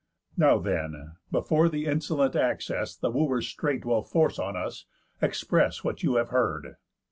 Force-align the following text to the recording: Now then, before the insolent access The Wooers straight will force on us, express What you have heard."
Now 0.35 0.57
then, 0.57 1.13
before 1.31 1.69
the 1.69 1.85
insolent 1.85 2.35
access 2.35 2.95
The 2.95 3.11
Wooers 3.11 3.47
straight 3.47 3.85
will 3.85 4.01
force 4.01 4.39
on 4.39 4.55
us, 4.57 4.85
express 5.21 5.83
What 5.83 6.01
you 6.01 6.15
have 6.15 6.29
heard." 6.29 6.77